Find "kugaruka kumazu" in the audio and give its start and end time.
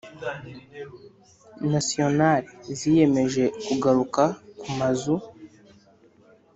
3.65-5.15